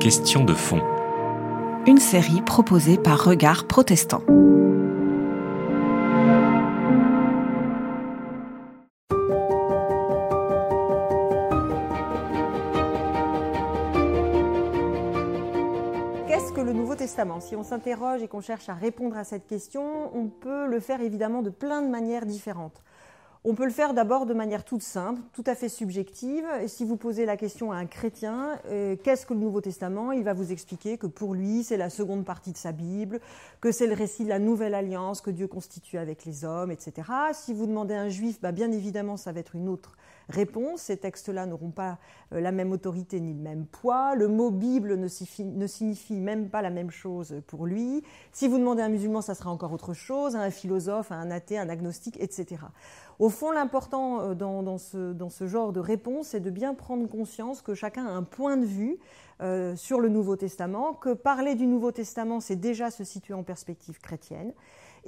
Question 0.00 0.44
de 0.44 0.54
fond. 0.54 0.80
Une 1.86 1.98
série 1.98 2.42
proposée 2.42 2.98
par 2.98 3.22
Regard 3.24 3.68
Protestant. 3.68 4.22
Qu'est-ce 16.26 16.52
que 16.52 16.60
le 16.60 16.72
Nouveau 16.72 16.96
Testament? 16.96 17.38
Si 17.38 17.54
on 17.54 17.62
s'interroge 17.62 18.24
et 18.24 18.26
qu'on 18.26 18.40
cherche 18.40 18.68
à 18.68 18.74
répondre 18.74 19.16
à 19.16 19.22
cette 19.22 19.46
question, 19.46 20.10
on 20.12 20.26
peut 20.26 20.66
le 20.66 20.80
faire 20.80 21.00
évidemment 21.02 21.42
de 21.42 21.50
plein 21.50 21.82
de 21.82 21.88
manières 21.88 22.26
différentes. 22.26 22.82
On 23.50 23.54
peut 23.54 23.64
le 23.64 23.72
faire 23.72 23.94
d'abord 23.94 24.26
de 24.26 24.34
manière 24.34 24.62
toute 24.62 24.82
simple, 24.82 25.22
tout 25.32 25.44
à 25.46 25.54
fait 25.54 25.70
subjective. 25.70 26.44
Et 26.60 26.68
si 26.68 26.84
vous 26.84 26.98
posez 26.98 27.24
la 27.24 27.38
question 27.38 27.72
à 27.72 27.76
un 27.76 27.86
chrétien, 27.86 28.58
euh, 28.66 28.94
qu'est-ce 29.02 29.24
que 29.24 29.32
le 29.32 29.40
Nouveau 29.40 29.62
Testament? 29.62 30.12
Il 30.12 30.22
va 30.22 30.34
vous 30.34 30.52
expliquer 30.52 30.98
que 30.98 31.06
pour 31.06 31.32
lui, 31.32 31.64
c'est 31.64 31.78
la 31.78 31.88
seconde 31.88 32.26
partie 32.26 32.52
de 32.52 32.58
sa 32.58 32.72
Bible, 32.72 33.20
que 33.62 33.72
c'est 33.72 33.86
le 33.86 33.94
récit 33.94 34.24
de 34.24 34.28
la 34.28 34.38
nouvelle 34.38 34.74
alliance 34.74 35.22
que 35.22 35.30
Dieu 35.30 35.46
constitue 35.46 35.96
avec 35.96 36.26
les 36.26 36.44
hommes, 36.44 36.70
etc. 36.70 37.10
Si 37.32 37.54
vous 37.54 37.66
demandez 37.66 37.94
à 37.94 38.02
un 38.02 38.10
juif, 38.10 38.38
bah, 38.38 38.52
bien 38.52 38.70
évidemment, 38.70 39.16
ça 39.16 39.32
va 39.32 39.40
être 39.40 39.56
une 39.56 39.70
autre 39.70 39.96
réponse. 40.28 40.82
Ces 40.82 40.96
textes-là 40.96 41.46
n'auront 41.46 41.70
pas 41.70 41.98
euh, 42.32 42.40
la 42.40 42.52
même 42.52 42.72
autorité 42.72 43.20
ni 43.20 43.32
le 43.32 43.40
même 43.40 43.66
poids. 43.66 44.14
Le 44.14 44.28
mot 44.28 44.50
Bible 44.50 44.96
ne 44.96 45.08
signifie, 45.66 46.20
même 46.20 46.48
pas 46.48 46.62
la 46.62 46.70
même 46.70 46.90
chose 46.90 47.36
pour 47.46 47.66
lui. 47.66 48.02
Si 48.32 48.48
vous 48.48 48.58
demandez 48.58 48.82
à 48.82 48.86
un 48.86 48.90
musulman, 48.90 49.20
ça 49.20 49.34
sera 49.34 49.50
encore 49.50 49.72
autre 49.72 49.94
chose, 49.94 50.36
à 50.36 50.40
un 50.40 50.50
philosophe, 50.50 51.12
à 51.12 51.16
un 51.16 51.30
athée, 51.30 51.58
un 51.58 51.68
agnostique, 51.68 52.18
etc. 52.20 52.62
Au 53.18 53.30
fond, 53.30 53.50
l'important 53.50 54.20
euh, 54.20 54.34
dans, 54.34 54.62
dans, 54.62 54.78
ce, 54.78 55.12
dans, 55.12 55.30
ce, 55.30 55.46
genre 55.46 55.72
de 55.72 55.80
réponse, 55.80 56.28
c'est 56.28 56.40
de 56.40 56.50
bien 56.50 56.74
prendre 56.74 57.08
conscience 57.08 57.62
que 57.62 57.74
chacun 57.74 58.06
a 58.06 58.10
un 58.10 58.22
point 58.22 58.56
de 58.56 58.64
vue 58.64 58.98
euh, 59.40 59.76
sur 59.76 60.00
le 60.00 60.08
Nouveau 60.08 60.36
Testament, 60.36 60.94
que 60.94 61.12
parler 61.12 61.54
du 61.54 61.66
Nouveau 61.66 61.92
Testament, 61.92 62.40
c'est 62.40 62.56
déjà 62.56 62.90
se 62.90 63.04
situer 63.04 63.34
en 63.34 63.42
perspective 63.42 64.00
chrétienne, 64.00 64.52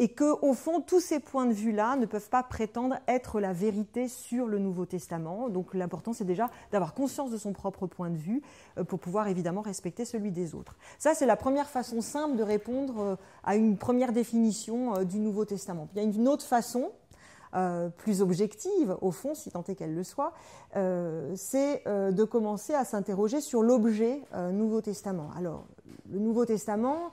et 0.01 0.09
que, 0.09 0.35
au 0.41 0.55
fond, 0.55 0.81
tous 0.81 1.01
ces 1.01 1.21
points 1.21 1.45
de 1.45 1.53
vue-là 1.53 1.95
ne 1.97 2.07
peuvent 2.07 2.31
pas 2.31 2.43
prétendre 2.43 2.97
être 3.07 3.39
la 3.39 3.53
vérité 3.53 4.09
sur 4.09 4.47
le 4.47 4.59
Nouveau 4.59 4.87
Testament. 4.87 5.51
Donc, 5.51 5.75
l'important, 5.75 6.15
c'est 6.15 6.25
déjà 6.25 6.49
d'avoir 6.73 6.95
conscience 6.95 7.31
de 7.31 7.37
son 7.37 7.53
propre 7.53 7.87
point 7.87 8.09
de 8.09 8.17
vue 8.17 8.41
euh, 8.79 8.85
pour 8.85 8.99
pouvoir 8.99 9.29
évidemment 9.29 9.61
respecter 9.61 10.07
celui 10.07 10.31
des 10.31 10.55
autres. 10.55 10.79
Ça, 10.99 11.15
c'est 11.15 11.27
la 11.27 11.37
première 11.37 11.69
façon 11.69 12.01
simple 12.01 12.39
de 12.39 12.43
répondre 12.43 12.99
euh, 12.99 13.17
à 13.45 13.57
une 13.57 13.77
première 13.77 14.15
définition 14.15 14.97
euh, 14.97 15.05
du 15.05 15.19
Nouveau 15.19 15.45
Testament. 15.45 15.87
Il 15.93 15.99
y 15.99 16.01
a 16.01 16.09
une 16.09 16.29
autre 16.29 16.47
façon, 16.47 16.93
plus 17.97 18.23
objective, 18.23 18.97
au 19.03 19.11
fond, 19.11 19.35
si 19.35 19.51
tant 19.51 19.65
est 19.65 19.75
qu'elle 19.75 19.97
le 19.97 20.05
soit, 20.05 20.33
c'est 20.73 21.83
de 21.85 22.23
commencer 22.23 22.75
à 22.75 22.85
s'interroger 22.85 23.41
sur 23.41 23.61
l'objet 23.61 24.23
Nouveau 24.53 24.81
Testament. 24.81 25.31
Alors, 25.37 25.65
le 26.13 26.21
Nouveau 26.21 26.47
Testament, 26.47 27.11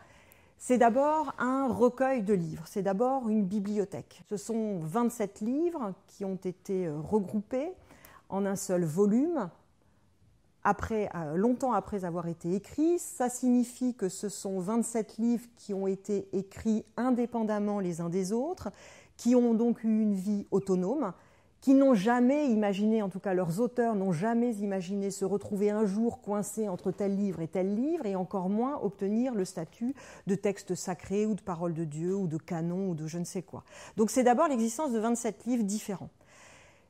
c'est 0.58 0.78
d'abord 0.78 1.34
un 1.38 1.68
recueil 1.72 2.24
de 2.24 2.34
livres, 2.34 2.64
c'est 2.66 2.82
d'abord 2.82 3.30
une 3.30 3.46
bibliothèque. 3.46 4.24
Ce 4.30 4.38
sont 4.38 4.80
27 4.80 5.42
livres 5.42 5.94
qui 6.08 6.26
ont 6.26 6.40
été 6.44 6.90
regroupés 6.90 7.72
en 8.30 8.46
un 8.46 8.56
seul 8.56 8.84
volume, 8.84 9.50
après, 10.64 11.10
longtemps 11.36 11.72
après 11.72 12.04
avoir 12.04 12.28
été 12.28 12.54
écrits. 12.54 13.00
Ça 13.00 13.30
signifie 13.30 13.94
que 13.94 14.10
ce 14.10 14.28
sont 14.28 14.60
27 14.60 15.18
livres 15.18 15.46
qui 15.56 15.74
ont 15.74 15.88
été 15.88 16.28
écrits 16.34 16.84
indépendamment 16.98 17.80
les 17.80 18.02
uns 18.02 18.10
des 18.10 18.34
autres, 18.34 18.70
qui 19.16 19.34
ont 19.34 19.54
donc 19.54 19.84
eu 19.84 20.02
une 20.02 20.14
vie 20.14 20.46
autonome, 20.52 21.14
qui 21.68 21.74
n'ont 21.74 21.96
jamais 21.96 22.48
imaginé, 22.48 23.02
en 23.02 23.10
tout 23.10 23.20
cas 23.20 23.34
leurs 23.34 23.60
auteurs 23.60 23.94
n'ont 23.94 24.14
jamais 24.14 24.56
imaginé 24.56 25.12
se 25.12 25.26
retrouver 25.26 25.70
un 25.70 25.86
jour 25.86 26.22
coincés 26.22 26.70
entre 26.70 26.92
tel 26.92 27.18
livre 27.18 27.42
et 27.42 27.50
tel 27.50 27.76
livre, 27.76 28.06
et 28.06 28.16
encore 28.16 28.48
moins 28.48 28.80
obtenir 28.82 29.36
le 29.36 29.44
statut 29.44 29.94
de 30.28 30.36
texte 30.36 30.76
sacré 30.76 31.26
ou 31.26 31.34
de 31.34 31.42
parole 31.42 31.74
de 31.74 31.84
Dieu 31.84 32.16
ou 32.16 32.28
de 32.28 32.38
canon 32.38 32.92
ou 32.92 32.96
de 32.96 33.06
je 33.06 33.18
ne 33.18 33.26
sais 33.26 33.42
quoi. 33.42 33.66
Donc 33.98 34.12
c'est 34.12 34.24
d'abord 34.24 34.48
l'existence 34.48 34.94
de 34.94 35.00
27 35.00 35.44
livres 35.46 35.66
différents. 35.66 36.10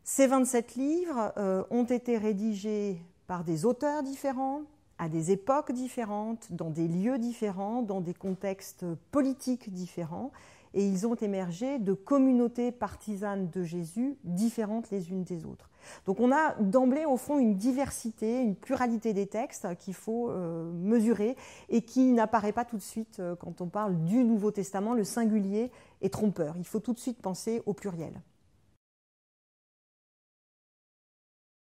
Ces 0.04 0.28
27 0.28 0.76
livres 0.76 1.34
euh, 1.38 1.64
ont 1.72 1.86
été 1.86 2.16
rédigés 2.16 3.02
par 3.26 3.44
des 3.44 3.66
auteurs 3.66 4.04
différents, 4.04 4.62
à 5.00 5.10
des 5.10 5.32
époques 5.32 5.72
différentes, 5.72 6.50
dans 6.52 6.70
des 6.70 6.88
lieux 6.88 7.18
différents, 7.18 7.82
dans 7.82 8.00
des 8.00 8.14
contextes 8.14 8.86
politiques 9.10 9.74
différents, 9.74 10.32
et 10.74 10.86
ils 10.86 11.08
ont 11.08 11.16
émergé 11.16 11.80
de 11.80 11.94
communautés 11.94 12.72
partisanes 12.72 13.50
de 13.50 13.64
Jésus 13.64 14.18
différentes 14.24 14.90
les 14.92 15.12
unes 15.12 15.24
des 15.24 15.46
autres. 15.46 15.70
Donc 16.06 16.20
on 16.20 16.32
a 16.32 16.56
d'emblée 16.56 17.06
au 17.06 17.18
fond 17.18 17.40
une 17.40 17.56
diversité, 17.56 18.42
une 18.42 18.56
pluralité 18.56 19.14
des 19.14 19.28
textes 19.28 19.68
qu'il 19.78 19.94
faut 19.94 20.30
euh, 20.30 20.72
mesurer 20.74 21.36
et 21.70 21.82
qui 21.82 22.12
n'apparaît 22.12 22.52
pas 22.52 22.66
tout 22.66 22.78
de 22.78 22.82
suite 22.82 23.20
euh, 23.20 23.36
quand 23.36 23.62
on 23.62 23.68
parle 23.68 24.04
du 24.04 24.24
Nouveau 24.24 24.52
Testament. 24.52 24.94
Le 24.94 25.04
singulier 25.04 25.72
est 26.02 26.14
trompeur. 26.14 26.56
Il 26.58 26.66
faut 26.66 26.80
tout 26.80 26.94
de 26.94 27.00
suite 27.00 27.22
penser 27.22 27.62
au 27.66 27.74
pluriel. 27.74 28.22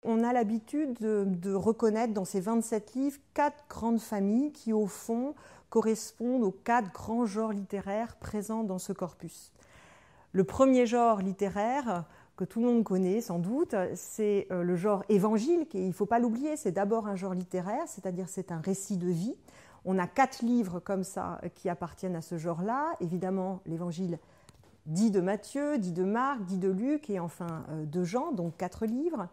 On 0.02 0.24
a 0.24 0.32
l'habitude 0.32 0.94
de, 0.94 1.24
de, 1.26 1.52
reconnaître 1.52 2.14
dans 2.14 2.24
ces 2.24 2.40
27 2.40 2.94
livres 2.94 3.20
quatre 3.34 3.64
grandes 3.68 4.00
familles 4.00 4.50
qui, 4.50 4.72
au 4.72 4.86
fond, 4.86 5.34
correspondent 5.70 6.44
aux 6.44 6.50
quatre 6.50 6.92
grands 6.92 7.26
genres 7.26 7.52
littéraires 7.52 8.16
présents 8.16 8.64
dans 8.64 8.78
ce 8.78 8.92
corpus. 8.92 9.52
Le 10.32 10.44
premier 10.44 10.86
genre 10.86 11.20
littéraire, 11.20 12.04
que 12.36 12.44
tout 12.44 12.60
le 12.60 12.66
monde 12.66 12.84
connaît 12.84 13.20
sans 13.20 13.38
doute, 13.38 13.74
c'est 13.94 14.46
euh, 14.50 14.62
le 14.62 14.76
genre 14.76 15.04
évangile, 15.08 15.66
qui, 15.68 15.78
il 15.78 15.88
ne 15.88 15.92
faut 15.92 16.06
pas 16.06 16.18
l'oublier, 16.18 16.56
c'est 16.56 16.72
d'abord 16.72 17.06
un 17.06 17.16
genre 17.16 17.34
littéraire, 17.34 17.86
c'est-à-dire 17.86 18.28
c'est 18.28 18.52
un 18.52 18.60
récit 18.60 18.96
de 18.96 19.08
vie. 19.08 19.34
On 19.84 19.98
a 19.98 20.06
quatre 20.06 20.42
livres 20.42 20.80
comme 20.80 21.04
ça 21.04 21.40
qui 21.54 21.68
appartiennent 21.68 22.16
à 22.16 22.22
ce 22.22 22.38
genre-là. 22.38 22.92
Évidemment, 23.00 23.60
l'évangile 23.66 24.18
dit 24.86 25.10
de 25.10 25.20
Matthieu, 25.20 25.78
dit 25.78 25.92
de 25.92 26.04
Marc, 26.04 26.42
dit 26.44 26.58
de 26.58 26.68
Luc 26.68 27.10
et 27.10 27.20
enfin 27.20 27.64
euh, 27.70 27.84
de 27.84 28.04
Jean, 28.04 28.32
donc 28.32 28.56
quatre 28.56 28.86
livres. 28.86 29.28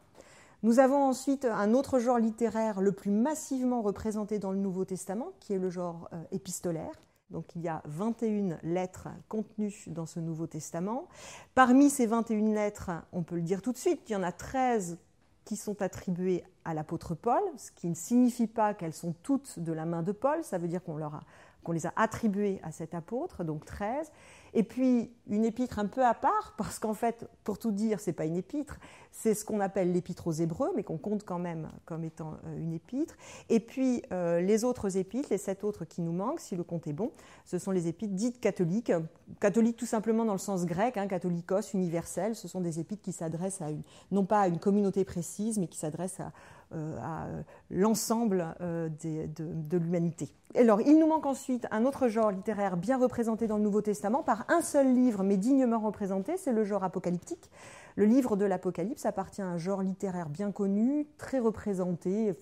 Nous 0.63 0.79
avons 0.79 1.03
ensuite 1.03 1.45
un 1.45 1.73
autre 1.73 2.00
genre 2.00 2.18
littéraire 2.18 2.81
le 2.81 2.91
plus 2.91 3.12
massivement 3.12 3.84
représenté 3.84 4.40
dans 4.40 4.51
le 4.51 4.57
Nouveau 4.57 4.85
Testament, 4.85 5.28
qui 5.40 5.53
est 5.53 5.59
le 5.59 5.69
genre 5.69 6.09
euh, 6.13 6.23
épistolaire. 6.31 6.91
Donc 7.29 7.56
il 7.56 7.62
y 7.62 7.68
a 7.68 7.84
21 7.85 8.57
lettres 8.63 9.09
contenues 9.28 9.84
dans 9.88 10.06
ce 10.06 10.19
Nouveau 10.19 10.47
Testament. 10.47 11.07
Parmi 11.53 11.90
ces 11.90 12.07
21 12.07 12.53
lettres, 12.53 12.90
on 13.12 13.22
peut 13.22 13.35
le 13.35 13.41
dire 13.41 13.62
tout 13.62 13.72
de 13.72 13.78
suite, 13.78 14.01
il 14.09 14.13
y 14.13 14.16
en 14.16 14.23
a 14.23 14.31
13 14.31 14.97
qui 15.46 15.56
sont 15.56 15.81
attribuées 15.81 16.44
à 16.66 16.73
l'apôtre 16.73 17.16
Paul, 17.16 17.41
ce 17.57 17.72
qui 17.72 17.88
ne 17.88 17.94
signifie 17.94 18.47
pas 18.47 18.73
qu'elles 18.73 18.94
sont 18.94 19.13
toutes 19.23 19.59
de 19.59 19.72
la 19.72 19.85
main 19.85 20.03
de 20.03 20.12
Paul, 20.12 20.44
ça 20.44 20.57
veut 20.57 20.67
dire 20.67 20.81
qu'on 20.84 21.72
les 21.72 21.85
a 21.85 21.94
attribués 21.96 22.59
à 22.63 22.72
cet 22.72 22.94
apôtre, 22.94 23.44
donc 23.44 23.63
13. 23.63 24.12
Et 24.57 24.63
puis 24.63 25.12
une 25.29 25.45
épître 25.45 25.78
un 25.78 25.85
peu 25.85 26.03
à 26.03 26.16
part, 26.16 26.56
parce 26.57 26.79
qu'en 26.79 26.95
fait, 26.95 27.29
pour 27.44 27.59
tout 27.59 27.72
dire, 27.72 28.00
c'est 28.00 28.12
pas 28.12 28.25
une 28.25 28.38
épître, 28.38 28.79
c'est 29.12 29.35
ce 29.35 29.45
qu'on 29.45 29.59
appelle 29.59 29.91
l'épître 29.91 30.25
aux 30.25 30.31
Hébreux, 30.31 30.72
mais 30.75 30.81
qu'on 30.81 30.97
compte 30.97 31.23
quand 31.23 31.38
même 31.38 31.69
comme 31.85 32.03
étant 32.03 32.34
euh, 32.47 32.57
une 32.57 32.73
épître. 32.73 33.16
Et 33.50 33.59
puis 33.59 34.01
euh, 34.12 34.41
les 34.41 34.63
autres 34.63 34.97
épîtres, 34.97 35.28
les 35.29 35.38
sept 35.38 35.63
autres 35.63 35.85
qui 35.85 36.01
nous 36.01 36.12
manquent, 36.12 36.40
si 36.40 36.56
le 36.56 36.63
compte 36.63 36.88
est 36.88 36.94
bon, 36.94 37.12
ce 37.46 37.59
sont 37.59 37.69
les 37.69 37.88
épîtres 37.88 38.16
dites 38.16 38.40
catholiques, 38.40 38.91
catholiques 39.40 39.78
tout 39.78 39.85
simplement 39.85 40.25
dans 40.25 40.34
le 40.34 40.40
sens 40.40 40.66
grec, 40.66 40.97
hein, 40.97 41.06
catholicos, 41.06 41.75
universel. 41.75 42.35
Ce 42.35 42.47
sont 42.47 42.62
des 42.62 42.79
épîtres 42.79 43.03
qui 43.03 43.12
s'adressent 43.12 43.62
à 43.62 43.69
une, 43.69 43.84
non 44.09 44.25
pas 44.25 44.41
à 44.41 44.47
une 44.47 44.57
communauté 44.57 45.06
précise, 45.06 45.59
mais 45.59 45.67
qui 45.67 45.78
s'adressent 45.78 46.19
à, 46.19 46.31
à 46.73 47.28
l'ensemble 47.69 48.55
euh, 48.61 48.89
de, 48.89 49.28
de 49.28 49.78
l'humanité. 49.78 50.29
Alors, 50.55 50.81
il 50.81 50.97
nous 50.97 51.07
manque 51.07 51.25
ensuite 51.25 51.67
un 51.72 51.85
autre 51.85 52.07
genre 52.07 52.31
littéraire 52.31 52.78
bien 52.78 52.97
représenté 52.97 53.47
dans 53.47 53.57
le 53.57 53.63
Nouveau 53.63 53.81
Testament 53.81 54.23
par 54.23 54.45
un 54.50 54.61
seul 54.61 54.94
livre, 54.94 55.23
mais 55.23 55.38
dignement 55.38 55.79
représenté, 55.79 56.38
c'est 56.38 56.53
le 56.53 56.63
genre 56.63 56.83
apocalyptique. 56.83 57.50
Le 57.95 58.05
livre 58.05 58.35
de 58.35 58.45
l'Apocalypse 58.45 59.07
appartient 59.07 59.41
à 59.41 59.47
un 59.47 59.57
genre 59.57 59.81
littéraire 59.81 60.29
bien 60.29 60.51
connu, 60.51 61.07
très 61.17 61.39
représenté, 61.39 62.35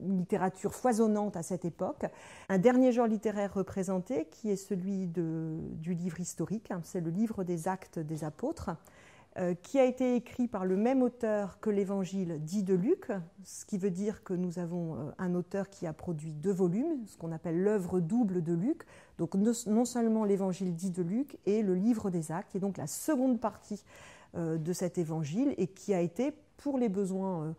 une 0.00 0.18
littérature 0.18 0.74
foisonnante 0.74 1.36
à 1.36 1.42
cette 1.42 1.64
époque. 1.64 2.06
Un 2.48 2.58
dernier 2.58 2.90
genre 2.90 3.06
littéraire 3.06 3.54
représenté, 3.54 4.26
qui 4.32 4.50
est 4.50 4.56
celui 4.56 5.06
de, 5.06 5.58
du 5.74 5.94
livre 5.94 6.18
historique, 6.18 6.72
hein, 6.72 6.80
c'est 6.82 7.00
le 7.00 7.10
livre 7.10 7.44
des 7.44 7.68
actes 7.68 8.00
des 8.00 8.24
apôtres. 8.24 8.70
Euh, 9.40 9.54
qui 9.54 9.78
a 9.78 9.86
été 9.86 10.16
écrit 10.16 10.48
par 10.48 10.66
le 10.66 10.76
même 10.76 11.02
auteur 11.02 11.60
que 11.60 11.70
l'évangile 11.70 12.40
dit 12.42 12.62
de 12.62 12.74
Luc, 12.74 13.10
ce 13.42 13.64
qui 13.64 13.78
veut 13.78 13.90
dire 13.90 14.22
que 14.22 14.34
nous 14.34 14.58
avons 14.58 14.96
euh, 14.96 15.12
un 15.16 15.34
auteur 15.34 15.70
qui 15.70 15.86
a 15.86 15.94
produit 15.94 16.34
deux 16.34 16.52
volumes, 16.52 17.06
ce 17.06 17.16
qu'on 17.16 17.32
appelle 17.32 17.62
l'œuvre 17.62 18.00
double 18.00 18.42
de 18.42 18.52
Luc, 18.52 18.82
donc 19.16 19.34
non 19.34 19.84
seulement 19.86 20.24
l'évangile 20.24 20.74
dit 20.74 20.90
de 20.90 21.02
Luc 21.02 21.38
et 21.46 21.62
le 21.62 21.74
livre 21.74 22.10
des 22.10 22.32
actes, 22.32 22.54
et 22.54 22.58
donc 22.58 22.76
la 22.76 22.86
seconde 22.86 23.40
partie 23.40 23.82
euh, 24.34 24.58
de 24.58 24.74
cet 24.74 24.98
évangile, 24.98 25.54
et 25.56 25.68
qui 25.68 25.94
a 25.94 26.02
été, 26.02 26.34
pour 26.58 26.76
les 26.76 26.90
besoins 26.90 27.54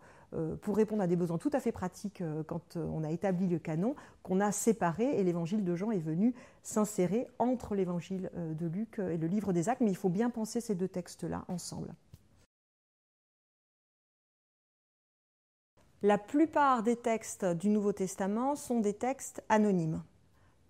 pour 0.60 0.76
répondre 0.76 1.02
à 1.02 1.06
des 1.06 1.16
besoins 1.16 1.38
tout 1.38 1.50
à 1.52 1.60
fait 1.60 1.72
pratiques 1.72 2.20
euh, 2.20 2.42
quand 2.42 2.76
euh, 2.76 2.86
on 2.92 3.04
a 3.04 3.10
établi 3.10 3.48
le 3.48 3.58
canon, 3.58 3.94
qu'on 4.22 4.40
a 4.40 4.52
séparé 4.52 5.18
et 5.18 5.24
l'évangile 5.24 5.64
de 5.64 5.74
Jean 5.74 5.90
est 5.90 5.98
venu 5.98 6.34
s'insérer 6.62 7.26
entre 7.38 7.74
l'évangile 7.74 8.30
de 8.36 8.66
Luc 8.66 8.98
et 8.98 9.16
le 9.16 9.26
livre 9.26 9.52
des 9.52 9.68
actes, 9.68 9.80
mais 9.80 9.90
il 9.90 9.96
faut 9.96 10.08
bien 10.08 10.30
penser 10.30 10.60
ces 10.60 10.74
deux 10.74 10.88
textes-là 10.88 11.44
ensemble. 11.48 11.94
La 16.04 16.18
plupart 16.18 16.82
des 16.82 16.96
textes 16.96 17.44
du 17.44 17.68
Nouveau 17.68 17.92
Testament 17.92 18.56
sont 18.56 18.80
des 18.80 18.94
textes 18.94 19.42
anonymes. 19.48 20.02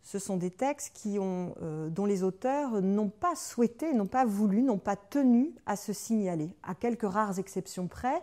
Ce 0.03 0.19
sont 0.19 0.37
des 0.37 0.51
textes 0.51 0.95
qui 0.95 1.19
ont, 1.19 1.55
euh, 1.63 1.89
dont 1.89 2.07
les 2.07 2.23
auteurs 2.23 2.83
n'ont 2.83 3.09
pas 3.09 3.35
souhaité, 3.37 3.95
n'ont 3.95 4.07
pas 4.07 4.25
voulu, 4.25 4.63
n'ont 4.63 4.79
pas 4.79 4.97
tenu 4.97 5.55
à 5.65 5.77
se 5.77 5.93
signaler, 5.93 6.55
à 6.63 6.75
quelques 6.75 7.11
rares 7.11 7.39
exceptions 7.39 7.87
près 7.87 8.21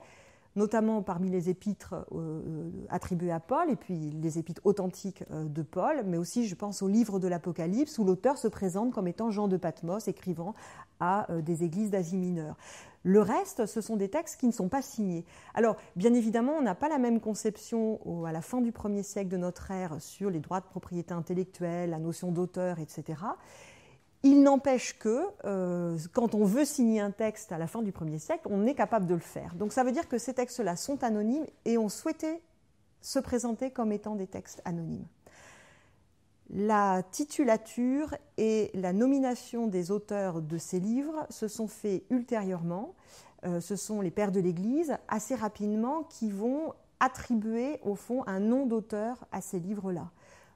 notamment 0.55 1.01
parmi 1.01 1.29
les 1.29 1.49
épîtres 1.49 1.93
euh, 2.11 2.17
euh, 2.17 2.71
attribuées 2.89 3.31
à 3.31 3.39
Paul 3.39 3.69
et 3.69 3.75
puis 3.75 4.11
les 4.11 4.39
épîtres 4.39 4.61
authentiques 4.63 5.23
euh, 5.31 5.45
de 5.45 5.61
Paul, 5.61 6.03
mais 6.05 6.17
aussi 6.17 6.47
je 6.47 6.55
pense 6.55 6.81
au 6.81 6.87
livre 6.87 7.19
de 7.19 7.27
l'Apocalypse 7.27 7.97
où 7.99 8.03
l'auteur 8.03 8.37
se 8.37 8.47
présente 8.47 8.91
comme 8.91 9.07
étant 9.07 9.31
Jean 9.31 9.47
de 9.47 9.57
Patmos, 9.57 10.07
écrivant 10.07 10.53
à 10.99 11.27
des 11.43 11.63
églises 11.63 11.91
d'Asie 11.91 12.17
mineure. 12.17 12.57
Le 13.03 13.21
reste, 13.21 13.65
ce 13.65 13.79
sont 13.79 13.95
des 13.95 14.09
textes 14.09 14.37
qui 14.37 14.47
ne 14.47 14.51
sont 14.51 14.67
pas 14.67 14.81
signés. 14.81 15.23
Alors, 15.53 15.77
bien 15.95 16.13
évidemment, 16.13 16.51
on 16.59 16.61
n'a 16.61 16.75
pas 16.75 16.89
la 16.89 16.97
même 16.97 17.21
conception 17.21 18.25
à 18.25 18.33
la 18.33 18.41
fin 18.41 18.59
du 18.59 18.73
premier 18.73 19.03
siècle 19.03 19.29
de 19.29 19.37
notre 19.37 19.71
ère 19.71 20.01
sur 20.01 20.29
les 20.29 20.41
droits 20.41 20.59
de 20.59 20.65
propriété 20.65 21.13
intellectuelle, 21.13 21.91
la 21.91 21.99
notion 21.99 22.33
d'auteur, 22.33 22.79
etc. 22.79 23.21
Il 24.23 24.43
n'empêche 24.43 24.99
que 24.99 25.23
euh, 25.45 25.97
quand 26.13 26.35
on 26.35 26.43
veut 26.43 26.65
signer 26.65 26.99
un 26.99 27.11
texte 27.11 27.53
à 27.53 27.57
la 27.57 27.67
fin 27.67 27.81
du 27.81 27.91
1er 27.91 28.19
siècle, 28.19 28.47
on 28.49 28.65
est 28.65 28.75
capable 28.75 29.05
de 29.05 29.13
le 29.13 29.21
faire. 29.21 29.55
Donc 29.55 29.71
ça 29.71 29.83
veut 29.83 29.93
dire 29.93 30.09
que 30.09 30.17
ces 30.17 30.33
textes-là 30.33 30.75
sont 30.75 31.03
anonymes 31.03 31.45
et 31.63 31.77
ont 31.77 31.87
souhaité 31.87 32.41
se 33.01 33.19
présenter 33.19 33.71
comme 33.71 33.93
étant 33.93 34.15
des 34.15 34.27
textes 34.27 34.61
anonymes. 34.65 35.05
La 36.49 37.03
titulature 37.11 38.15
et 38.37 38.71
la 38.73 38.91
nomination 38.91 39.67
des 39.67 39.91
auteurs 39.91 40.41
de 40.41 40.57
ces 40.57 40.79
livres 40.79 41.25
se 41.29 41.47
sont 41.47 41.67
faits 41.67 42.03
ultérieurement. 42.09 42.95
Euh, 43.45 43.61
ce 43.61 43.77
sont 43.77 44.01
les 44.01 44.11
pères 44.11 44.33
de 44.33 44.41
l'Église, 44.41 44.97
assez 45.07 45.35
rapidement, 45.35 46.03
qui 46.03 46.29
vont 46.29 46.73
attribuer 46.99 47.79
au 47.83 47.95
fond 47.95 48.23
un 48.27 48.41
nom 48.41 48.65
d'auteur 48.65 49.25
à 49.31 49.39
ces 49.39 49.59
livres-là 49.59 50.09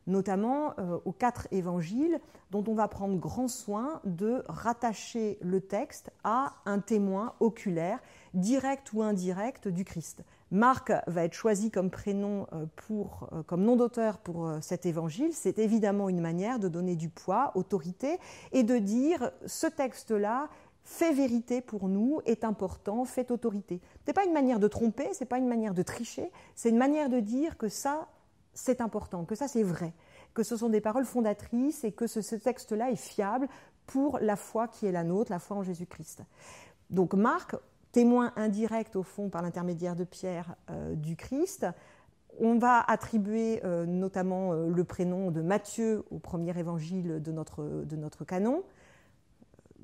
notamment 0.08 0.74
euh, 0.80 1.00
aux 1.06 1.12
quatre 1.12 1.48
évangiles, 1.52 2.20
dont 2.52 2.64
on 2.68 2.74
va 2.74 2.88
prendre 2.88 3.18
grand 3.18 3.48
soin 3.48 4.02
de 4.04 4.44
rattacher 4.48 5.38
le 5.42 5.62
texte 5.62 6.12
à 6.24 6.54
un 6.66 6.80
témoin 6.80 7.34
oculaire, 7.40 8.00
direct 8.34 8.94
ou 8.94 9.02
indirect, 9.02 9.68
du 9.68 9.86
Christ. 9.86 10.24
Marc 10.52 10.92
va 11.08 11.24
être 11.24 11.34
choisi 11.34 11.72
comme 11.72 11.90
prénom 11.90 12.48
euh, 12.54 12.66
pour, 12.76 13.30
euh, 13.34 13.44
comme 13.44 13.64
nom 13.64 13.76
d'auteur 13.76 14.20
pour 14.20 14.50
cet 14.62 14.86
évangile. 14.86 15.32
C'est 15.34 15.58
évidemment 15.58 16.10
une 16.10 16.22
manière 16.22 16.60
de 16.60 16.68
donner 16.68 16.96
du 16.96 17.10
poids, 17.10 17.52
autorité, 17.56 18.20
et 18.52 18.64
de 18.64 18.78
dire 18.78 19.32
ce 19.46 19.68
texte-là 19.68 20.50
fait 20.84 21.14
vérité 21.14 21.62
pour 21.62 21.88
nous, 21.88 22.20
est 22.26 22.44
important, 22.44 23.06
fait 23.06 23.32
autorité. 23.32 23.80
Ce 24.04 24.10
n'est 24.10 24.14
pas 24.14 24.26
une 24.26 24.34
manière 24.34 24.60
de 24.60 24.68
tromper, 24.68 25.14
ce 25.14 25.24
n'est 25.24 25.28
pas 25.28 25.38
une 25.38 25.48
manière 25.48 25.74
de 25.74 25.82
tricher, 25.82 26.30
c'est 26.56 26.70
une 26.70 26.78
manière 26.78 27.10
de 27.10 27.20
dire 27.20 27.58
que 27.58 27.70
ça, 27.70 28.08
c'est 28.54 28.82
important, 28.82 29.26
que 29.26 29.36
ça 29.36 29.48
c'est 29.48 29.64
vrai, 29.64 29.94
que 30.34 30.44
ce 30.44 30.58
sont 30.58 30.70
des 30.70 30.82
paroles 30.82 31.06
fondatrices 31.06 31.84
et 31.84 31.92
que 31.92 32.08
ce, 32.08 32.36
texte-là 32.36 32.92
est 32.92 32.96
fiable 32.96 33.48
pour 33.86 34.20
la 34.20 34.36
foi 34.36 34.68
qui 34.68 34.86
est 34.86 34.92
la 34.92 35.04
nôtre, 35.04 35.32
la 35.32 35.40
foi 35.40 35.58
en 35.58 35.64
Jésus-Christ. 35.64 36.24
Donc 36.90 37.14
Marc, 37.14 37.56
témoin 37.92 38.32
indirect 38.36 38.96
au 38.96 39.04
fond 39.04 39.30
par 39.30 39.42
l'intermédiaire 39.42 39.96
de 39.96 40.04
Pierre 40.04 40.56
euh, 40.70 40.96
du 40.96 41.16
Christ, 41.16 41.68
on 42.40 42.58
va 42.58 42.80
attribuer 42.80 43.62
euh, 43.64 43.86
notamment 43.86 44.54
euh, 44.54 44.68
le 44.70 44.84
prénom 44.84 45.30
de 45.30 45.42
Matthieu 45.42 46.04
au 46.10 46.20
premier 46.20 46.58
évangile 46.58 47.22
de 47.22 47.32
notre, 47.32 47.64
de 47.64 47.96
notre 47.96 48.26
canon. 48.26 48.64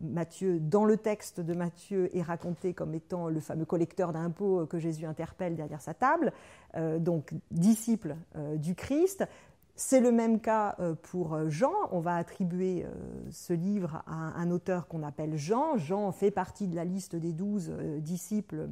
Matthieu, 0.01 0.59
dans 0.59 0.85
le 0.85 0.97
texte 0.97 1.39
de 1.39 1.53
Matthieu, 1.53 2.15
est 2.15 2.21
raconté 2.21 2.73
comme 2.73 2.93
étant 2.93 3.27
le 3.27 3.39
fameux 3.39 3.65
collecteur 3.65 4.13
d'impôts 4.13 4.65
que 4.65 4.79
Jésus 4.79 5.05
interpelle 5.05 5.55
derrière 5.55 5.81
sa 5.81 5.93
table, 5.93 6.33
euh, 6.75 6.99
donc 6.99 7.33
disciple 7.51 8.15
euh, 8.35 8.55
du 8.55 8.75
Christ. 8.75 9.25
C'est 9.75 10.01
le 10.01 10.11
même 10.11 10.39
cas 10.41 10.75
euh, 10.79 10.93
pour 10.93 11.49
Jean. 11.49 11.73
On 11.91 11.99
va 11.99 12.15
attribuer 12.15 12.85
ce 13.29 13.53
livre 13.53 14.03
à 14.07 14.39
un 14.39 14.51
auteur 14.51 14.87
qu'on 14.87 15.03
appelle 15.03 15.37
Jean. 15.37 15.77
Jean 15.77 16.11
fait 16.11 16.31
partie 16.31 16.67
de 16.67 16.75
la 16.75 16.85
liste 16.85 17.15
des 17.15 17.33
douze 17.33 17.71
disciples 17.99 18.69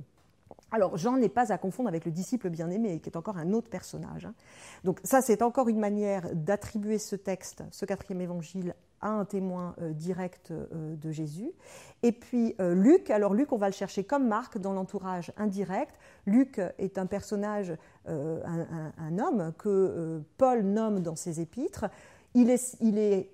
alors, 0.72 0.98
Jean 0.98 1.18
n'est 1.18 1.30
pas 1.30 1.54
à 1.54 1.58
confondre 1.58 1.88
avec 1.88 2.04
le 2.04 2.12
disciple 2.12 2.50
bien-aimé, 2.50 3.00
qui 3.00 3.10
est 3.10 3.16
encore 3.16 3.38
un 3.38 3.54
autre 3.54 3.70
personnage. 3.70 4.26
Hein. 4.26 4.34
Donc, 4.84 5.00
ça, 5.04 5.22
c'est 5.22 5.42
encore 5.42 5.70
une 5.70 5.80
manière 5.80 6.30
d'attribuer 6.34 6.98
ce 6.98 7.16
texte, 7.16 7.64
ce 7.72 7.86
quatrième 7.86 8.22
évangile, 8.22 8.76
à 9.02 9.10
un 9.10 9.26
témoin 9.26 9.76
euh, 9.82 9.94
direct 9.94 10.52
euh, 10.52 10.96
de 10.96 11.12
Jésus. 11.12 11.52
Et 12.04 12.12
puis 12.12 12.56
euh, 12.60 12.74
Luc, 12.74 13.10
alors 13.10 13.34
Luc, 13.34 13.52
on 13.52 13.58
va 13.58 13.68
le 13.68 13.74
chercher 13.74 14.04
comme 14.04 14.28
Marc 14.28 14.58
dans 14.58 14.74
l'entourage 14.74 15.32
indirect. 15.38 15.96
Luc 16.26 16.60
est 16.78 16.98
un 16.98 17.06
personnage, 17.06 17.74
un, 18.06 19.20
homme 19.20 19.54
que 19.58 20.22
Paul 20.38 20.62
nomme 20.62 21.00
dans 21.00 21.16
ses 21.16 21.40
épîtres. 21.40 21.86
Il 22.34 22.50
est, 22.50 22.76
il 22.82 22.98
est, 22.98 23.30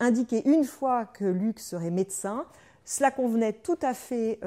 indiqué 0.00 0.48
une 0.48 0.64
fois 0.64 1.04
que 1.06 1.24
Luc 1.24 1.58
serait 1.58 1.90
médecin. 1.90 2.46
Cela 2.84 3.10
convenait 3.10 3.52
tout 3.52 3.78
à 3.82 3.94
fait 3.94 4.40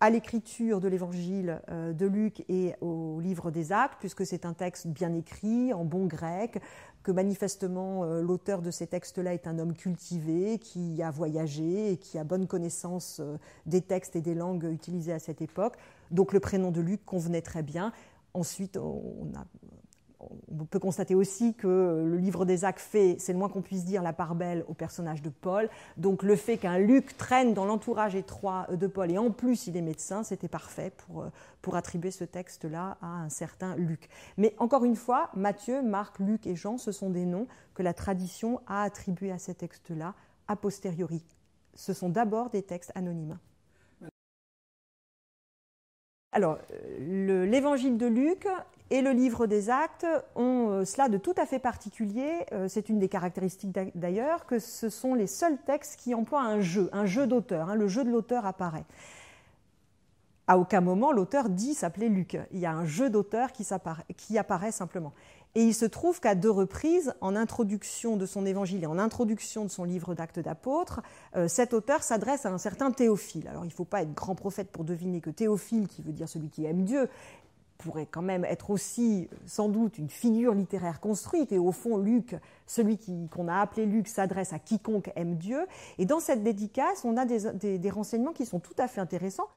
à 0.00 0.10
l'écriture 0.10 0.80
de 0.80 0.88
l'évangile 0.88 1.60
de 1.68 2.06
Luc 2.06 2.44
et 2.48 2.74
au 2.80 3.20
livre 3.20 3.50
des 3.50 3.72
actes, 3.72 3.96
puisque 4.00 4.26
c'est 4.26 4.44
un 4.44 4.52
texte 4.52 4.86
bien 4.86 5.14
écrit, 5.14 5.72
en 5.72 5.84
bon 5.84 6.06
grec, 6.06 6.60
que 7.04 7.12
manifestement 7.12 8.04
euh, 8.04 8.22
l'auteur 8.22 8.62
de 8.62 8.70
ces 8.72 8.86
textes-là 8.88 9.34
est 9.34 9.46
un 9.46 9.58
homme 9.58 9.74
cultivé, 9.74 10.58
qui 10.58 11.02
a 11.02 11.10
voyagé 11.10 11.92
et 11.92 11.96
qui 11.98 12.18
a 12.18 12.24
bonne 12.24 12.48
connaissance 12.48 13.20
euh, 13.20 13.36
des 13.66 13.82
textes 13.82 14.16
et 14.16 14.22
des 14.22 14.34
langues 14.34 14.64
utilisées 14.64 15.12
à 15.12 15.18
cette 15.18 15.42
époque. 15.42 15.76
Donc 16.10 16.32
le 16.32 16.40
prénom 16.40 16.72
de 16.72 16.80
Luc 16.80 17.04
convenait 17.04 17.42
très 17.42 17.62
bien. 17.62 17.92
Ensuite, 18.32 18.76
on 18.78 19.28
a 19.36 19.44
on 20.50 20.64
peut 20.64 20.78
constater 20.78 21.14
aussi 21.14 21.54
que 21.54 22.04
le 22.06 22.16
livre 22.16 22.44
des 22.44 22.64
actes 22.64 22.80
fait, 22.80 23.16
c'est 23.18 23.32
le 23.32 23.38
moins 23.38 23.48
qu'on 23.48 23.62
puisse 23.62 23.84
dire, 23.84 24.02
la 24.02 24.12
part 24.12 24.34
belle 24.34 24.64
au 24.68 24.74
personnage 24.74 25.22
de 25.22 25.28
Paul. 25.28 25.68
Donc 25.96 26.22
le 26.22 26.36
fait 26.36 26.58
qu'un 26.58 26.78
Luc 26.78 27.16
traîne 27.16 27.54
dans 27.54 27.64
l'entourage 27.64 28.14
étroit 28.14 28.66
de 28.70 28.86
Paul 28.86 29.10
et 29.10 29.18
en 29.18 29.30
plus 29.30 29.66
il 29.66 29.76
est 29.76 29.82
médecin, 29.82 30.22
c'était 30.22 30.48
parfait 30.48 30.92
pour, 30.96 31.26
pour 31.62 31.76
attribuer 31.76 32.10
ce 32.10 32.24
texte-là 32.24 32.98
à 33.00 33.06
un 33.06 33.28
certain 33.28 33.76
Luc. 33.76 34.08
Mais 34.36 34.54
encore 34.58 34.84
une 34.84 34.96
fois, 34.96 35.30
Matthieu, 35.34 35.82
Marc, 35.82 36.18
Luc 36.18 36.46
et 36.46 36.56
Jean, 36.56 36.78
ce 36.78 36.92
sont 36.92 37.10
des 37.10 37.26
noms 37.26 37.46
que 37.74 37.82
la 37.82 37.94
tradition 37.94 38.60
a 38.66 38.82
attribués 38.82 39.32
à 39.32 39.38
ces 39.38 39.54
textes-là 39.54 40.14
a 40.48 40.56
posteriori. 40.56 41.24
Ce 41.74 41.92
sont 41.92 42.08
d'abord 42.08 42.50
des 42.50 42.62
textes 42.62 42.92
anonymes. 42.94 43.38
Alors, 46.32 46.58
l'évangile 46.98 47.96
de 47.96 48.06
Luc 48.06 48.48
et 48.90 49.00
le 49.00 49.12
livre 49.12 49.46
des 49.46 49.70
actes 49.70 50.06
ont 50.34 50.68
euh, 50.68 50.84
cela 50.84 51.08
de 51.08 51.16
tout 51.16 51.34
à 51.36 51.46
fait 51.46 51.58
particulier. 51.58 52.44
Euh, 52.52 52.68
c'est 52.68 52.88
une 52.88 52.98
des 52.98 53.08
caractéristiques 53.08 53.76
d'ailleurs 53.94 54.46
que 54.46 54.58
ce 54.58 54.90
sont 54.90 55.14
les 55.14 55.26
seuls 55.26 55.58
textes 55.66 55.96
qui 55.96 56.14
emploient 56.14 56.42
un 56.42 56.60
jeu, 56.60 56.90
un 56.92 57.06
jeu 57.06 57.26
d'auteur. 57.26 57.70
Hein. 57.70 57.74
le 57.74 57.88
jeu 57.88 58.04
de 58.04 58.10
l'auteur 58.10 58.44
apparaît. 58.44 58.84
À 60.46 60.58
aucun 60.58 60.82
moment 60.82 61.12
l'auteur 61.12 61.48
dit 61.48 61.72
s'appeler 61.72 62.10
Luc. 62.10 62.36
Il 62.52 62.58
y 62.58 62.66
a 62.66 62.72
un 62.72 62.84
jeu 62.84 63.08
d'auteur 63.08 63.50
qui, 63.52 64.38
apparaît 64.38 64.72
simplement. 64.72 65.14
Et 65.54 65.62
il 65.62 65.72
se 65.72 65.86
trouve 65.86 66.20
qu'à 66.20 66.34
deux 66.34 66.50
reprises, 66.50 67.14
en 67.22 67.34
introduction 67.34 68.16
de 68.16 68.26
son 68.26 68.44
évangile 68.44 68.82
et 68.82 68.86
en 68.86 68.98
introduction 68.98 69.64
de 69.64 69.70
son 69.70 69.84
livre 69.84 70.14
d'actes 70.14 70.40
d'apôtres, 70.40 71.00
euh, 71.36 71.48
cet 71.48 71.72
auteur 71.72 72.02
s'adresse 72.02 72.44
à 72.44 72.50
un 72.50 72.58
certain 72.58 72.90
Théophile. 72.90 73.48
Alors 73.48 73.64
il 73.64 73.68
ne 73.68 73.72
faut 73.72 73.86
pas 73.86 74.02
être 74.02 74.12
grand 74.12 74.34
prophète 74.34 74.70
pour 74.70 74.84
deviner 74.84 75.22
que 75.22 75.30
Théophile, 75.30 75.88
qui 75.88 76.02
veut 76.02 76.12
dire 76.12 76.28
celui 76.28 76.50
qui 76.50 76.66
aime 76.66 76.84
Dieu, 76.84 77.08
pourrait 77.78 78.06
quand 78.06 78.22
même 78.22 78.44
être 78.44 78.70
aussi 78.70 79.28
sans 79.46 79.68
doute 79.68 79.98
une 79.98 80.08
figure 80.08 80.54
littéraire 80.54 81.00
construite. 81.00 81.52
Et 81.52 81.58
au 81.58 81.72
fond, 81.72 81.96
Luc, 81.98 82.36
celui 82.66 82.98
qu'on 83.30 83.48
a 83.48 83.56
appelé 83.56 83.86
Luc, 83.86 84.08
s'adresse 84.08 84.52
à 84.52 84.58
quiconque 84.58 85.10
aime 85.16 85.36
Dieu. 85.36 85.66
Et 85.98 86.06
dans 86.06 86.20
cette 86.20 86.42
dédicace, 86.42 87.04
on 87.04 87.16
a 87.16 87.24
des, 87.24 87.90
renseignements 87.90 88.32
qui 88.32 88.46
sont 88.46 88.60
tout 88.60 88.74
à 88.78 88.88
fait 88.88 89.00
intéressants. 89.00 89.48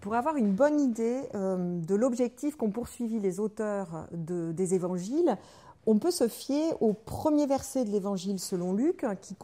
Pour 0.00 0.14
avoir 0.14 0.36
une 0.36 0.52
bonne 0.52 0.78
idée 0.78 1.22
euh, 1.34 1.80
de 1.80 1.94
l'objectif 1.94 2.56
qu'ont 2.56 2.70
poursuivi 2.70 3.18
les 3.18 3.40
auteurs 3.40 4.06
des 4.12 4.74
évangiles, 4.74 5.38
on 5.86 5.98
peut 5.98 6.10
se 6.10 6.26
fier 6.26 6.74
au 6.82 6.92
premier 6.92 7.46
verset 7.46 7.84
de 7.84 7.90
l'Évangile 7.90 8.40
selon 8.40 8.72
Luc, 8.72 9.06
qui, 9.20 9.36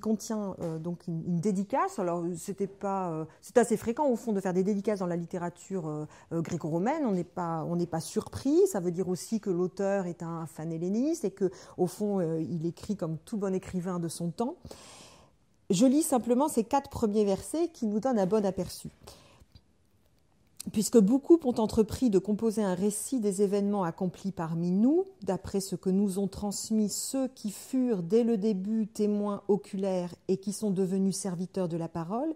contient, 0.00 0.56
euh, 0.60 0.78
donc 0.78 1.06
une, 1.06 1.38
dédicace. 1.40 1.98
Alors 1.98 2.24
c'était 2.36 2.66
pas, 2.66 3.10
euh, 3.10 3.24
c'est 3.42 3.58
assez 3.58 3.76
fréquent 3.76 4.08
au 4.08 4.16
fond 4.16 4.32
de 4.32 4.40
faire 4.40 4.54
des 4.54 4.62
dédicaces 4.62 5.00
dans 5.00 5.06
la 5.06 5.16
littérature 5.16 5.88
euh, 5.88 6.40
gréco-romaine. 6.40 7.04
On 7.04 7.12
n'est 7.12 7.22
pas, 7.22 7.64
on 7.68 7.76
n'est 7.76 7.86
pas 7.86 8.00
surpris. 8.00 8.66
Ça 8.66 8.80
veut 8.80 8.92
dire 8.92 9.08
aussi 9.08 9.40
que 9.40 9.50
l'auteur 9.50 10.06
est 10.06 10.22
un 10.22 10.46
fan 10.46 10.72
helléniste 10.72 11.26
et 11.26 11.30
que 11.30 11.50
au 11.76 11.86
fond 11.86 12.20
il 12.38 12.64
écrit 12.66 12.96
comme 12.96 13.18
tout 13.18 13.36
bon 13.36 13.54
écrivain 13.54 13.98
de 13.98 14.08
son 14.08 14.30
temps. 14.30 14.56
Je 15.68 15.84
lis 15.84 16.02
simplement 16.02 16.48
ces 16.48 16.64
quatre 16.64 16.88
premiers 16.88 17.24
versets 17.24 17.68
qui 17.68 17.86
nous 17.86 18.00
donnent 18.00 18.18
un 18.18 18.26
bon 18.26 18.44
aperçu 18.44 18.88
puisque 20.74 20.98
beaucoup 20.98 21.38
ont 21.44 21.54
entrepris 21.60 22.10
de 22.10 22.18
composer 22.18 22.60
un 22.60 22.74
récit 22.74 23.20
des 23.20 23.42
événements 23.42 23.84
accomplis 23.84 24.32
parmi 24.32 24.72
nous, 24.72 25.04
d'après 25.22 25.60
ce 25.60 25.76
que 25.76 25.88
nous 25.88 26.18
ont 26.18 26.26
transmis 26.26 26.88
ceux 26.88 27.28
qui 27.28 27.52
furent 27.52 28.02
dès 28.02 28.24
le 28.24 28.36
début 28.36 28.88
témoins 28.88 29.42
oculaires 29.46 30.12
et 30.26 30.36
qui 30.36 30.52
sont 30.52 30.72
devenus 30.72 31.14
serviteurs 31.14 31.68
de 31.68 31.76
la 31.76 31.86
parole, 31.86 32.34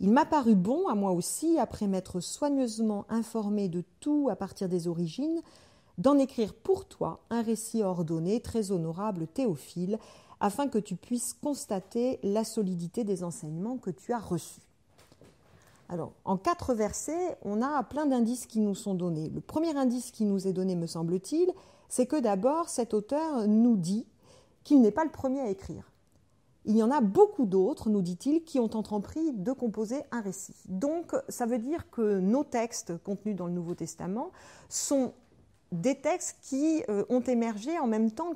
Il 0.00 0.10
m'a 0.12 0.24
paru 0.24 0.54
bon, 0.54 0.88
à 0.88 0.94
moi 0.94 1.10
aussi, 1.10 1.58
après 1.58 1.86
m'être 1.88 2.20
soigneusement 2.20 3.04
informé 3.10 3.68
de 3.68 3.84
tout 4.00 4.28
à 4.30 4.36
partir 4.36 4.70
des 4.70 4.88
origines, 4.88 5.42
d'en 5.98 6.16
écrire 6.16 6.54
pour 6.54 6.86
toi 6.86 7.20
un 7.28 7.42
récit 7.42 7.82
ordonné, 7.82 8.40
très 8.40 8.70
honorable 8.70 9.26
Théophile, 9.26 9.98
afin 10.40 10.68
que 10.68 10.78
tu 10.78 10.96
puisses 10.96 11.34
constater 11.34 12.18
la 12.22 12.44
solidité 12.44 13.04
des 13.04 13.24
enseignements 13.24 13.76
que 13.76 13.90
tu 13.90 14.14
as 14.14 14.20
reçus. 14.20 14.67
Alors, 15.88 16.12
en 16.24 16.36
quatre 16.36 16.74
versets, 16.74 17.38
on 17.42 17.62
a 17.62 17.82
plein 17.82 18.06
d'indices 18.06 18.46
qui 18.46 18.60
nous 18.60 18.74
sont 18.74 18.94
donnés. 18.94 19.30
Le 19.30 19.40
premier 19.40 19.74
indice 19.76 20.10
qui 20.10 20.24
nous 20.24 20.46
est 20.46 20.52
donné, 20.52 20.76
me 20.76 20.86
semble-t-il, 20.86 21.50
c'est 21.88 22.06
que 22.06 22.20
d'abord, 22.20 22.68
cet 22.68 22.92
auteur 22.92 23.48
nous 23.48 23.76
dit 23.76 24.06
qu'il 24.64 24.82
n'est 24.82 24.90
pas 24.90 25.04
le 25.04 25.10
premier 25.10 25.40
à 25.40 25.48
écrire. 25.48 25.90
Il 26.66 26.76
y 26.76 26.82
en 26.82 26.90
a 26.90 27.00
beaucoup 27.00 27.46
d'autres, 27.46 27.88
nous 27.88 28.02
dit-il, 28.02 28.44
qui 28.44 28.60
ont 28.60 28.76
entrepris 28.76 29.32
de 29.32 29.52
composer 29.52 30.02
un 30.10 30.20
récit. 30.20 30.56
Donc, 30.66 31.14
ça 31.30 31.46
veut 31.46 31.58
dire 31.58 31.88
que 31.90 32.18
nos 32.18 32.44
textes 32.44 32.98
contenus 32.98 33.36
dans 33.36 33.46
le 33.46 33.54
Nouveau 33.54 33.74
Testament 33.74 34.30
sont 34.68 35.14
des 35.72 35.96
textes 35.96 36.38
qui 36.42 36.82
euh, 36.88 37.04
ont 37.08 37.20
émergé 37.20 37.78
en 37.78 37.86
même 37.86 38.10
temps 38.10 38.32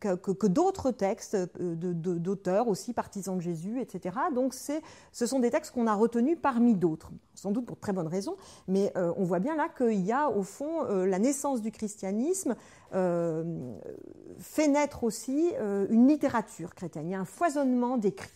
que, 0.00 0.46
d'autres 0.46 0.90
textes 0.90 1.34
euh, 1.34 1.74
d'auteurs 1.74 2.68
aussi 2.68 2.92
partisans 2.92 3.36
de 3.36 3.42
Jésus, 3.42 3.80
etc. 3.80 4.16
Donc 4.34 4.54
ce 4.54 5.26
sont 5.26 5.38
des 5.38 5.50
textes 5.50 5.72
qu'on 5.72 5.86
a 5.86 5.94
retenus 5.94 6.36
parmi 6.40 6.74
d'autres, 6.74 7.10
sans 7.34 7.52
doute 7.52 7.64
pour 7.64 7.78
très 7.78 7.92
bonnes 7.92 8.08
raisons, 8.08 8.36
mais 8.68 8.92
euh, 8.96 9.12
on 9.16 9.24
voit 9.24 9.38
bien 9.38 9.56
là 9.56 9.68
qu'il 9.74 10.04
y 10.04 10.12
a 10.12 10.28
au 10.28 10.42
fond 10.42 10.82
la 10.84 11.18
naissance 11.18 11.62
du 11.62 11.70
christianisme 11.70 12.54
fait 12.92 14.68
naître 14.68 15.04
aussi 15.04 15.52
une 15.90 16.06
littérature 16.06 16.74
chrétienne, 16.74 17.08
il 17.08 17.12
y 17.12 17.14
a 17.14 17.20
un 17.20 17.24
foisonnement 17.24 17.96
d'écrits. 17.96 18.30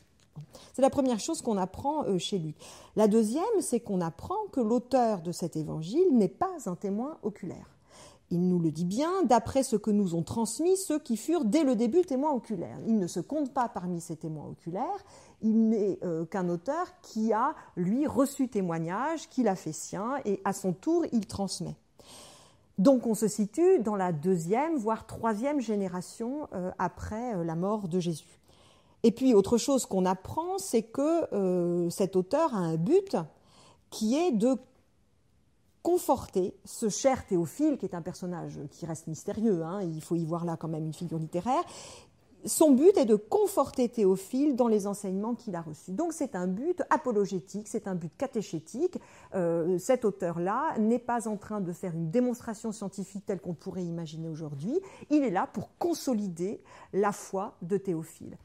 C'est 0.72 0.82
la 0.82 0.90
première 0.90 1.20
chose 1.20 1.42
qu'on 1.42 1.56
apprend 1.56 2.18
chez 2.18 2.38
lui. 2.38 2.54
La 2.96 3.08
deuxième, 3.08 3.44
c'est 3.60 3.80
qu'on 3.80 4.00
apprend 4.00 4.46
que 4.52 4.60
l'auteur 4.60 5.20
de 5.20 5.32
cet 5.32 5.56
évangile 5.56 6.06
n'est 6.12 6.28
pas 6.28 6.56
un 6.66 6.74
témoin 6.74 7.18
oculaire. 7.22 7.77
Il 8.30 8.46
nous 8.46 8.58
le 8.58 8.70
dit 8.70 8.84
bien, 8.84 9.10
d'après 9.24 9.62
ce 9.62 9.76
que 9.76 9.90
nous 9.90 10.14
ont 10.14 10.22
transmis 10.22 10.76
ceux 10.76 10.98
qui 10.98 11.16
furent 11.16 11.46
dès 11.46 11.64
le 11.64 11.76
début 11.76 12.02
témoins 12.02 12.32
oculaires. 12.32 12.78
Il 12.86 12.98
ne 12.98 13.06
se 13.06 13.20
compte 13.20 13.54
pas 13.54 13.68
parmi 13.68 14.00
ces 14.02 14.16
témoins 14.16 14.46
oculaires, 14.46 15.04
il 15.40 15.68
n'est 15.68 15.98
euh, 16.04 16.26
qu'un 16.26 16.48
auteur 16.50 16.86
qui 17.00 17.32
a, 17.32 17.54
lui, 17.76 18.06
reçu 18.06 18.48
témoignage, 18.48 19.28
qu'il 19.30 19.48
a 19.48 19.56
fait 19.56 19.72
sien, 19.72 20.16
et 20.26 20.40
à 20.44 20.52
son 20.52 20.74
tour, 20.74 21.06
il 21.12 21.26
transmet. 21.26 21.76
Donc 22.76 23.06
on 23.06 23.14
se 23.14 23.28
situe 23.28 23.80
dans 23.80 23.96
la 23.96 24.12
deuxième, 24.12 24.76
voire 24.76 25.06
troisième 25.06 25.60
génération 25.60 26.48
euh, 26.52 26.70
après 26.78 27.34
euh, 27.34 27.44
la 27.44 27.56
mort 27.56 27.88
de 27.88 27.98
Jésus. 27.98 28.40
Et 29.04 29.10
puis 29.10 29.32
autre 29.32 29.56
chose 29.58 29.86
qu'on 29.86 30.04
apprend, 30.04 30.58
c'est 30.58 30.82
que 30.82 31.88
cet 31.88 32.16
auteur 32.16 32.52
a 32.52 32.58
un 32.58 32.76
but 32.76 33.16
qui 33.90 34.16
est 34.16 34.32
de 34.32 34.56
conforter 35.82 36.54
ce 36.64 36.88
cher 36.88 37.26
Théophile, 37.26 37.78
qui 37.78 37.86
est 37.86 37.94
un 37.94 38.02
personnage 38.02 38.58
qui 38.70 38.86
reste 38.86 39.06
mystérieux, 39.06 39.62
hein, 39.62 39.80
il 39.82 40.00
faut 40.00 40.16
y 40.16 40.24
voir 40.24 40.44
là 40.44 40.56
quand 40.56 40.68
même 40.68 40.84
une 40.84 40.92
figure 40.92 41.18
littéraire, 41.18 41.64
son 42.44 42.72
but 42.72 42.96
est 42.96 43.04
de 43.04 43.16
conforter 43.16 43.88
Théophile 43.88 44.56
dans 44.56 44.68
les 44.68 44.86
enseignements 44.86 45.34
qu'il 45.34 45.54
a 45.56 45.60
reçus. 45.60 45.92
Donc 45.92 46.12
c'est 46.12 46.34
un 46.34 46.46
but 46.46 46.82
apologétique, 46.90 47.68
c'est 47.68 47.88
un 47.88 47.94
but 47.94 48.12
catéchétique. 48.16 48.98
Euh, 49.34 49.78
cet 49.78 50.04
auteur-là 50.04 50.78
n'est 50.78 50.98
pas 50.98 51.28
en 51.28 51.36
train 51.36 51.60
de 51.60 51.72
faire 51.72 51.94
une 51.94 52.10
démonstration 52.10 52.72
scientifique 52.72 53.26
telle 53.26 53.40
qu'on 53.40 53.54
pourrait 53.54 53.84
imaginer 53.84 54.28
aujourd'hui. 54.28 54.80
Il 55.10 55.22
est 55.22 55.30
là 55.30 55.48
pour 55.52 55.70
consolider 55.78 56.60
la 56.92 57.12
foi 57.12 57.56
de 57.62 57.76
Théophile. 57.76 58.36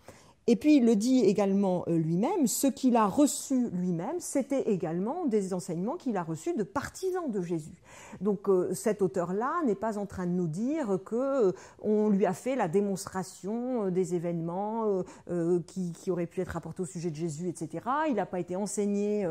Et 0.46 0.58
puis 0.58 0.78
il 0.78 0.86
le 0.86 0.96
dit 0.96 1.22
également 1.22 1.86
euh, 1.88 1.98
lui-même, 1.98 2.48
ce 2.48 2.68
qu'il 2.68 2.98
a 2.98 3.08
reçu 3.08 3.70
lui-même, 3.70 4.20
c'était 4.20 4.64
également 4.64 5.26
des 5.26 5.54
enseignements 5.54 5.96
qu'il 5.96 6.18
a 6.18 6.24
reçus 6.24 6.54
de 6.54 6.64
partisans 6.64 7.32
de 7.32 7.42
Jésus. 7.42 7.82
Donc 8.20 8.50
euh, 8.50 8.74
cet 8.74 9.02
auteur-là 9.02 9.62
n'est 9.66 9.76
pas 9.76 9.98
en 9.98 10.06
train 10.06 10.26
de 10.26 10.32
nous 10.32 10.48
dire 10.48 11.00
que 11.06 11.16
euh, 11.48 11.52
on 11.82 12.10
lui 12.10 12.26
a 12.26 12.34
fait 12.34 12.58
la 12.58 12.68
démonstration 12.68 13.90
des 13.90 14.16
événements 14.16 15.04
qui, 15.68 15.92
qui, 15.94 16.12
auraient 16.12 16.28
pu 16.28 16.42
être 16.42 16.50
rapportés 16.50 16.82
au 16.82 16.86
sujet 16.86 17.10
de 17.10 17.16
Jésus, 17.16 17.48
etc. 17.48 17.86
Il 18.10 18.16
n'a 18.16 18.26
pas 18.26 18.40
été 18.40 18.56
enseigné 18.56 19.28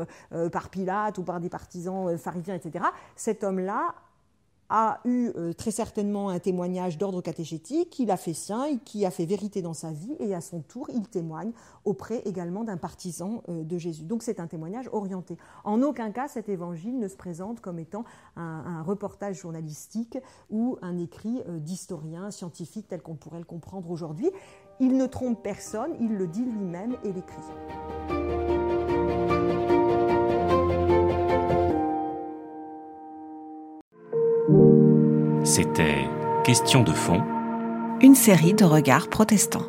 par 0.51 0.69
Pilate 0.69 1.17
ou 1.17 1.23
par 1.23 1.39
des 1.39 1.49
partisans 1.49 2.17
pharisiens, 2.17 2.55
etc. 2.55 2.85
Cet 3.15 3.43
homme-là 3.43 3.95
a 4.69 4.99
eu 5.05 5.31
euh, 5.35 5.53
très 5.53 5.71
certainement 5.71 6.29
un 6.29 6.39
témoignage 6.39 6.97
d'ordre 6.97 7.21
catéchétique, 7.21 7.89
qu'il 7.89 8.11
a 8.11 8.17
fait 8.17 8.33
sien, 8.33 8.65
et 8.65 8.77
qui 8.77 9.05
a 9.05 9.11
fait 9.11 9.25
vérité 9.25 9.61
dans 9.61 9.73
sa 9.73 9.91
vie, 9.91 10.15
et 10.19 10.33
à 10.33 10.41
son 10.41 10.61
tour, 10.61 10.89
il 10.93 11.07
témoigne 11.07 11.51
auprès 11.85 12.21
également 12.25 12.63
d'un 12.63 12.77
partisan 12.77 13.43
euh, 13.49 13.63
de 13.63 13.77
Jésus. 13.77 14.03
Donc 14.03 14.23
c'est 14.23 14.39
un 14.39 14.47
témoignage 14.47 14.89
orienté. 14.91 15.37
En 15.63 15.81
aucun 15.81 16.11
cas, 16.11 16.27
cet 16.27 16.49
évangile 16.49 16.99
ne 16.99 17.07
se 17.07 17.15
présente 17.15 17.59
comme 17.59 17.79
étant 17.79 18.03
un, 18.35 18.81
reportage 18.83 19.39
journalistique 19.41 20.17
ou 20.49 20.77
un 20.81 20.97
écrit 20.97 21.41
euh, 21.47 21.59
d'historien 21.59 22.31
scientifique 22.31 22.87
tel 22.87 23.01
qu'on 23.01 23.15
pourrait 23.15 23.39
le 23.39 23.45
comprendre 23.45 23.89
aujourd'hui. 23.91 24.29
Il 24.79 24.97
ne 24.97 25.05
trompe 25.05 25.41
personne, 25.43 25.91
il 25.99 26.15
le 26.15 26.27
dit 26.27 26.43
lui-même 26.43 26.97
et 27.03 27.13
l'écrit. 27.13 28.22
C'était 35.55 36.09
Question 36.43 36.81
de 36.81 36.91
fond. 36.91 37.21
Une 38.01 38.15
série 38.15 38.55
de 38.55 38.65
regards 38.65 39.07
protestants. 39.07 39.67